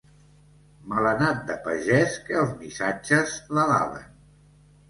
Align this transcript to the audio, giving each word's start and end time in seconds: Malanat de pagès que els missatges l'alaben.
Malanat 0.93 1.43
de 1.51 1.57
pagès 1.67 2.17
que 2.31 2.39
els 2.45 2.57
missatges 2.63 3.37
l'alaben. 3.59 4.13